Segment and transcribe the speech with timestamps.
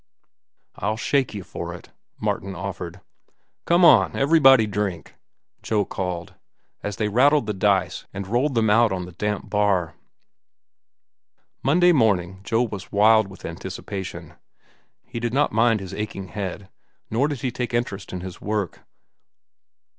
[0.77, 3.01] "I'll shake you for it," Martin offered.
[3.67, 5.13] "Come on, everybody drink,"
[5.61, 6.33] Joe called,
[6.81, 9.93] as they rattled the dice and rolled them out on the damp bar.
[11.61, 14.33] Monday morning Joe was wild with anticipation.
[15.05, 16.67] He did not mind his aching head,
[17.11, 18.79] nor did he take interest in his work.